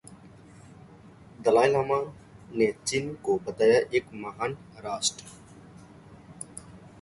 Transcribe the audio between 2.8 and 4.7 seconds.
चीन को बताया एक महान